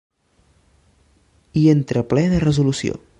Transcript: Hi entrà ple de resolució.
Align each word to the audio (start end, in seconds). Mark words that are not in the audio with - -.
Hi 1.61 1.65
entrà 1.77 2.05
ple 2.15 2.25
de 2.35 2.43
resolució. 2.49 3.03